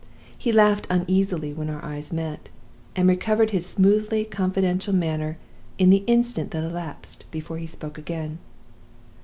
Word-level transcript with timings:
He 0.35 0.51
laughed 0.51 0.87
uneasily 0.89 1.53
when 1.53 1.69
our 1.69 1.85
eyes 1.85 2.11
met, 2.11 2.49
and 2.95 3.07
recovered 3.07 3.51
his 3.51 3.67
smoothly 3.67 4.25
confidential 4.25 4.95
manner 4.95 5.37
in 5.77 5.91
the 5.91 6.03
instant 6.07 6.49
that 6.49 6.63
elapsed 6.63 7.25
before 7.29 7.59
he 7.59 7.67
spoke 7.67 7.99
again. 7.99 8.39